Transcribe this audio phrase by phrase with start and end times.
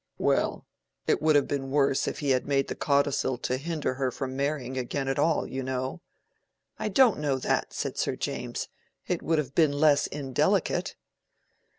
[0.17, 0.65] "Well,
[1.05, 4.35] it would have been worse if he had made the codicil to hinder her from
[4.35, 6.01] marrying again at all, you know."
[6.79, 8.67] "I don't know that," said Sir James.
[9.05, 10.95] "It would have been less indelicate."